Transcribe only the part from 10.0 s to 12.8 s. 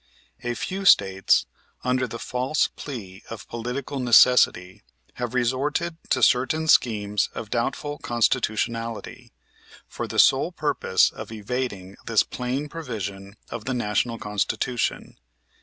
the sole purpose of evading this plain